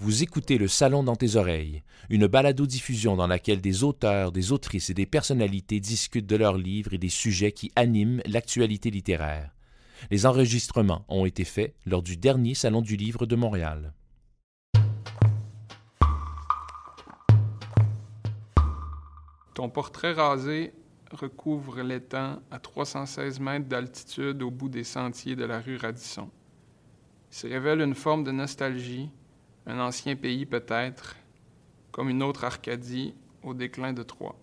Vous 0.00 0.22
écoutez 0.22 0.58
Le 0.58 0.68
Salon 0.68 1.02
dans 1.02 1.16
tes 1.16 1.34
oreilles, 1.34 1.82
une 2.08 2.28
balado-diffusion 2.28 3.16
dans 3.16 3.26
laquelle 3.26 3.60
des 3.60 3.82
auteurs, 3.82 4.30
des 4.30 4.52
autrices 4.52 4.90
et 4.90 4.94
des 4.94 5.06
personnalités 5.06 5.80
discutent 5.80 6.28
de 6.28 6.36
leurs 6.36 6.56
livres 6.56 6.94
et 6.94 6.98
des 6.98 7.08
sujets 7.08 7.50
qui 7.50 7.72
animent 7.74 8.22
l'actualité 8.24 8.92
littéraire. 8.92 9.50
Les 10.12 10.24
enregistrements 10.24 11.04
ont 11.08 11.26
été 11.26 11.42
faits 11.42 11.74
lors 11.84 12.02
du 12.02 12.16
dernier 12.16 12.54
Salon 12.54 12.80
du 12.80 12.96
Livre 12.96 13.26
de 13.26 13.34
Montréal. 13.34 13.92
Ton 19.52 19.68
portrait 19.68 20.12
rasé 20.12 20.74
recouvre 21.10 21.82
l'étang 21.82 22.38
à 22.52 22.60
316 22.60 23.40
mètres 23.40 23.66
d'altitude 23.66 24.44
au 24.44 24.52
bout 24.52 24.68
des 24.68 24.84
sentiers 24.84 25.34
de 25.34 25.44
la 25.44 25.58
rue 25.58 25.76
Radisson. 25.76 26.30
Il 27.32 27.36
se 27.36 27.46
révèle 27.48 27.80
une 27.80 27.96
forme 27.96 28.22
de 28.22 28.30
nostalgie, 28.30 29.10
un 29.68 29.78
ancien 29.80 30.16
pays 30.16 30.46
peut-être, 30.46 31.14
comme 31.92 32.08
une 32.08 32.22
autre 32.22 32.44
Arcadie 32.44 33.14
au 33.42 33.52
déclin 33.54 33.92
de 33.92 34.02
Troie. 34.02 34.34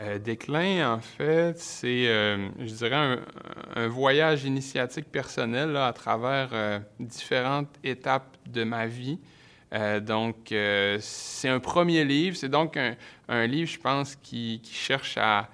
Euh, 0.00 0.18
déclin, 0.18 0.94
en 0.94 1.00
fait, 1.00 1.58
c'est, 1.58 2.08
euh, 2.08 2.48
je 2.58 2.72
dirais, 2.72 3.18
un, 3.74 3.88
voyage 3.88 4.44
initiatique 4.44 5.10
personnel 5.10 5.76
à 5.76 5.92
travers 5.92 6.50
euh, 6.52 6.78
différentes 6.98 7.68
étapes 7.84 8.36
de 8.46 8.64
ma 8.64 8.86
vie. 8.86 9.18
donc, 10.00 10.54
c'est 11.00 11.48
un 11.48 11.60
premier 11.60 12.04
livre. 12.04 12.36
C'est 12.36 12.48
donc 12.48 12.76
un, 12.76 13.46
livre, 13.46 13.70
je 13.70 13.78
pense, 13.78 14.16
qui, 14.16 14.60
cherche 14.64 15.16
à, 15.18 15.48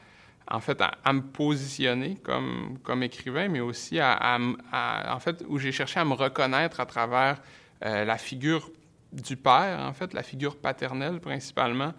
en 0.49 0.61
fait, 0.61 0.81
à, 0.81 1.13
me 1.13 1.23
positionner 1.23 2.17
comme, 2.23 2.79
comme 2.83 3.03
écrivain, 3.03 3.49
mais 3.49 3.61
aussi 3.61 3.99
à, 4.01 4.39
en 4.39 5.21
fait, 5.21 5.45
où 5.49 5.59
j'ai 5.59 5.73
cherché 5.73 5.99
à 6.01 6.05
me 6.05 6.15
reconnaître 6.15 6.81
à 6.81 6.87
travers 6.87 7.41
la 7.81 8.17
figure 8.17 8.71
du 9.13 9.37
père, 9.37 9.81
en 9.81 9.93
fait, 9.93 10.15
la 10.15 10.23
figure 10.23 10.57
paternelle 10.57 11.21
principalement, 11.21 11.93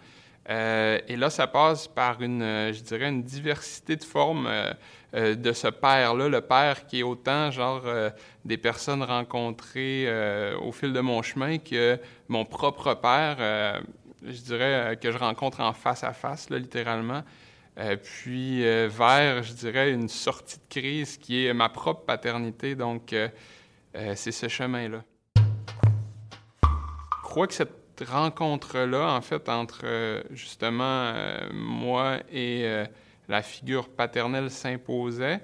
euh, 0.50 0.98
et 1.08 1.16
là, 1.16 1.28
ça 1.30 1.46
passe 1.46 1.88
par 1.88 2.22
une, 2.22 2.42
euh, 2.42 2.72
je 2.72 2.80
dirais, 2.82 3.08
une 3.08 3.22
diversité 3.22 3.96
de 3.96 4.04
formes 4.04 4.46
euh, 5.14 5.34
de 5.34 5.52
ce 5.52 5.68
père-là, 5.68 6.28
le 6.28 6.40
père 6.40 6.86
qui 6.86 7.00
est 7.00 7.02
autant 7.02 7.50
genre 7.50 7.82
des 8.44 8.58
personnes 8.58 9.02
rencontrées 9.02 10.06
au 10.60 10.70
fil 10.70 10.92
de 10.92 11.00
mon 11.00 11.22
chemin 11.22 11.56
que 11.56 11.98
mon 12.28 12.44
propre 12.44 12.92
père, 12.92 13.38
je 14.22 14.40
dirais, 14.42 14.98
que 15.00 15.10
je 15.10 15.16
rencontre 15.16 15.60
en 15.60 15.72
face 15.72 16.04
à 16.04 16.12
face, 16.12 16.50
là, 16.50 16.58
littéralement. 16.58 17.22
Puis 18.02 18.62
vers, 18.62 19.42
je 19.42 19.52
dirais, 19.52 19.92
une 19.92 20.08
sortie 20.08 20.56
de 20.56 20.80
crise 20.80 21.16
qui 21.16 21.46
est 21.46 21.54
ma 21.54 21.68
propre 21.68 22.04
paternité. 22.04 22.74
Donc, 22.74 23.14
c'est 23.92 24.32
ce 24.32 24.48
chemin-là. 24.48 25.02
Je 27.28 27.30
crois 27.30 27.46
que 27.46 27.54
cette 27.54 27.78
rencontre-là, 28.06 29.12
en 29.12 29.20
fait, 29.20 29.48
entre 29.48 29.82
euh, 29.84 30.22
justement 30.30 31.12
euh, 31.14 31.48
moi 31.52 32.18
et 32.32 32.62
euh, 32.64 32.86
la 33.28 33.42
figure 33.42 33.88
paternelle 33.88 34.50
s'imposait 34.50 35.40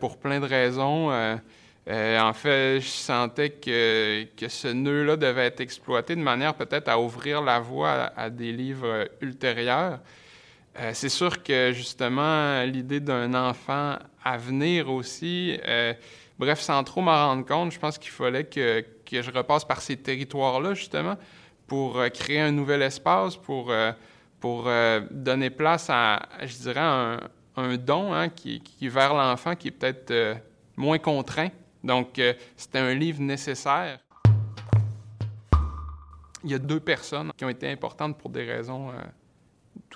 pour 0.00 0.18
plein 0.18 0.40
de 0.40 0.46
raisons. 0.46 1.12
en 1.12 2.32
fait, 2.32 2.80
je 2.80 2.88
sentais 2.88 3.50
que, 3.50 4.24
que 4.36 4.48
ce 4.48 4.66
nœud-là 4.66 5.16
devait 5.16 5.46
être 5.46 5.60
exploité 5.60 6.16
de 6.16 6.20
manière 6.20 6.54
peut-être 6.54 6.88
à 6.88 6.98
ouvrir 6.98 7.40
la 7.40 7.60
voie 7.60 8.12
à, 8.16 8.30
des 8.30 8.50
livres 8.50 9.08
ultérieurs. 9.20 10.00
C'est 10.92 11.08
sûr 11.08 11.42
que 11.42 11.72
justement, 11.72 12.62
l'idée 12.64 13.00
d'un 13.00 13.32
enfant 13.34 13.96
à 14.24 14.36
venir 14.36 14.90
aussi, 14.90 15.58
bref, 16.38 16.60
sans 16.60 16.82
trop 16.84 17.00
m'en 17.00 17.28
rendre 17.28 17.44
compte, 17.44 17.72
je 17.72 17.78
pense 17.78 17.98
qu'il 17.98 18.10
fallait 18.10 18.44
que, 18.44 18.84
je 19.10 19.30
repasse 19.30 19.64
par 19.64 19.80
ces 19.80 19.96
territoires-là, 19.96 20.74
justement, 20.74 21.16
pour 21.66 21.98
euh, 21.98 22.08
créer 22.08 22.40
un 22.40 22.52
nouvel 22.52 22.82
espace, 22.82 23.36
pour, 23.36 23.70
euh, 23.70 23.92
euh, 24.44 25.00
donner 25.10 25.50
place 25.50 25.88
à, 25.88 26.28
je 26.42 26.56
dirais, 26.56 26.80
un, 26.80 27.76
don 27.76 28.12
hein, 28.12 28.28
qui, 28.28 28.60
qui, 28.60 28.88
vers 28.88 29.14
l'enfant, 29.14 29.54
qui 29.54 29.68
est 29.68 29.70
peut-être 29.70 30.38
moins 30.76 30.98
contraint. 30.98 31.48
Donc, 31.82 32.20
c'était 32.56 32.78
un 32.78 32.94
livre 32.94 33.22
nécessaire. 33.22 34.00
Il 36.42 36.50
y 36.50 36.54
a 36.54 36.58
deux 36.58 36.80
personnes 36.80 37.30
qui 37.36 37.44
ont 37.44 37.48
été 37.48 37.70
importantes 37.70 38.18
pour 38.18 38.28
des 38.28 38.44
raisons 38.44 38.90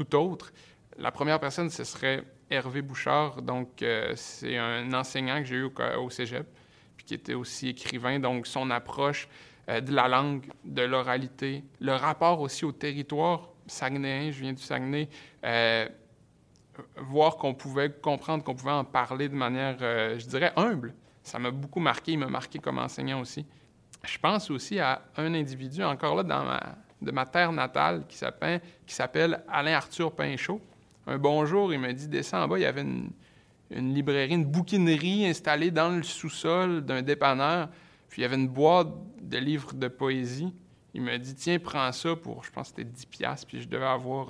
tout 0.05 0.15
autres. 0.15 0.53
La 0.97 1.11
première 1.11 1.41
personne, 1.41 1.71
ce 1.71 1.85
serait 1.85 2.23
Hervé 2.51 2.83
Bouchard. 2.83 3.43
Donc, 3.43 3.85
c'est 4.15 4.57
un 4.57 4.93
enseignant 4.93 5.39
que 5.39 5.45
j'ai 5.45 5.57
eu 5.57 5.71
au, 5.99 6.11
cégep, 6.11 6.47
puis 6.97 7.07
qui 7.07 7.15
était 7.15 7.35
aussi 7.35 7.69
écrivain. 7.69 8.19
Donc, 8.19 8.47
son 8.47 8.71
approche 8.71 9.29
euh, 9.69 9.81
de 9.81 9.93
la 9.93 10.09
langue, 10.09 10.47
de 10.65 10.83
l'oralité, 10.83 11.63
le 11.81 11.93
rapport 11.93 12.41
aussi 12.41 12.65
au 12.65 12.73
territoire 12.73 13.51
saguenéen, 13.67 14.31
je 14.31 14.41
viens 14.41 14.53
du 14.53 14.63
Saguenay, 14.63 15.09
euh, 15.45 15.87
voir 16.97 17.37
qu'on 17.37 17.55
pouvait 17.55 17.91
comprendre, 17.91 18.43
qu'on 18.45 18.55
pouvait 18.55 18.71
en 18.71 18.85
parler 18.85 19.29
de 19.29 19.35
manière, 19.35 19.77
euh, 19.83 20.19
je 20.19 20.27
dirais, 20.27 20.53
humble. 20.57 20.95
Ça 21.23 21.39
m'a 21.39 21.51
beaucoup 21.51 21.81
marqué, 21.81 22.13
il 22.13 22.19
m'a 22.19 22.29
marqué 22.29 22.59
comme 22.59 22.79
enseignant 22.79 23.21
aussi. 23.21 23.45
Je 24.05 24.17
pense 24.19 24.51
aussi 24.51 24.79
à 24.79 25.03
un 25.17 25.35
individu, 25.35 25.83
encore 25.85 26.17
là, 26.17 26.23
dans 26.23 26.45
ma, 26.45 26.79
de 27.01 27.11
ma 27.11 27.27
terre 27.27 27.53
natale, 27.53 28.05
qui 28.09 28.17
s'appelle, 28.17 29.43
Alain 29.49 29.75
Arthur 29.75 30.13
Pinchot. 30.13 30.61
Un 31.07 31.19
bonjour, 31.19 31.73
il 31.73 31.81
m'a 31.81 31.93
dit, 31.93 32.09
descends 32.09 32.43
en 32.43 32.49
bas, 32.49 32.59
il 32.59 32.63
y 32.63 32.67
avait 32.67 32.83
une, 32.83 33.13
librairie, 33.71 34.35
une 34.35 34.45
bouquinerie 34.45 35.27
installée 35.27 35.71
dans 35.71 35.91
le 35.91 36.03
sous-sol 36.03 36.85
d'un 36.85 37.03
dépanneur. 37.03 37.69
Puis 38.09 38.21
il 38.21 38.23
y 38.23 38.25
avait 38.25 38.37
une 38.37 38.49
boîte 38.49 38.89
de 39.21 39.39
livres 39.39 39.75
de 39.75 39.89
poésie. 39.89 40.53
Il 40.95 41.03
m'a 41.03 41.19
dit 41.19 41.35
Tiens, 41.35 41.59
prends 41.59 41.93
ça 41.93 42.17
pour, 42.17 42.45
je 42.45 42.51
pense 42.51 42.71
que 42.73 42.77
c'était 42.77 42.91
10 42.91 43.07
piastres, 43.07 43.47
puis 43.47 43.61
je 43.61 43.69
devais 43.69 43.87
avoir 43.87 44.29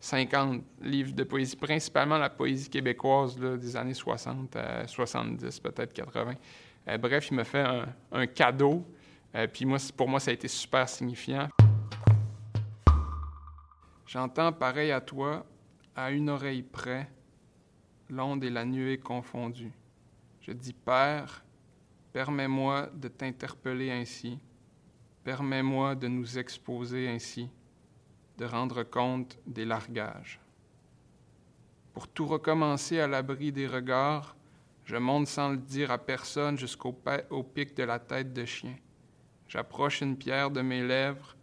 50 0.00 0.54
euh, 0.54 0.86
livres 0.86 1.12
de 1.12 1.24
poésie, 1.24 1.56
principalement 1.56 2.18
la 2.18 2.30
poésie 2.30 2.68
québécoise 2.68 3.36
des 3.36 3.76
années 3.76 3.94
60, 3.94 4.56
70, 4.86 5.60
peut-être 5.60 5.92
80. 5.92 6.34
Euh, 6.88 6.98
bref, 6.98 7.28
il 7.30 7.34
m'a 7.34 7.44
fait 7.44 7.64
un, 8.12 8.26
cadeau. 8.26 8.84
Euh, 9.34 9.46
puis 9.46 9.64
moi, 9.64 9.78
pour 9.96 10.08
moi, 10.08 10.20
ça 10.20 10.30
a 10.30 10.34
été 10.34 10.48
super 10.48 10.88
signifiant. 10.88 11.48
J'entends 14.08 14.54
pareil 14.54 14.90
à 14.90 15.02
toi, 15.02 15.44
à 15.94 16.10
une 16.12 16.30
oreille 16.30 16.62
près, 16.62 17.10
l'onde 18.08 18.42
et 18.42 18.48
la 18.48 18.64
nuée 18.64 18.96
confondues. 18.96 19.74
Je 20.40 20.52
dis 20.52 20.72
Père, 20.72 21.44
Permets-moi 22.14 22.88
de 22.94 23.08
t'interpeller 23.08 23.90
ainsi. 23.90 24.38
Permets-moi 25.24 25.94
de 25.94 26.08
nous 26.08 26.38
exposer 26.38 27.06
ainsi, 27.06 27.50
de 28.38 28.46
rendre 28.46 28.82
compte 28.82 29.38
des 29.46 29.66
largages. 29.66 30.40
Pour 31.92 32.08
tout 32.08 32.26
recommencer 32.26 33.00
à 33.00 33.06
l'abri 33.06 33.52
des 33.52 33.66
regards, 33.66 34.34
je 34.86 34.96
monte 34.96 35.26
sans 35.26 35.50
le 35.50 35.58
dire 35.58 35.90
à 35.90 35.98
personne 35.98 36.56
jusqu'au 36.56 36.94
pic 36.94 37.76
de 37.76 37.82
la 37.82 37.98
tête 37.98 38.32
de 38.32 38.46
chien. 38.46 38.76
J'approche 39.48 40.00
une 40.00 40.16
pierre 40.16 40.50
de 40.50 40.62
mes 40.62 40.82
lèvres, 40.82 41.36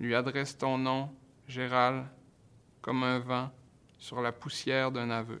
lui 0.00 0.14
adresse 0.14 0.56
ton 0.56 0.78
nom, 0.78 1.10
Gérald, 1.48 2.06
comme 2.80 3.04
un 3.04 3.18
vent 3.20 3.50
sur 3.98 4.20
la 4.20 4.32
poussière 4.32 4.90
d'un 4.90 5.10
aveu. 5.10 5.40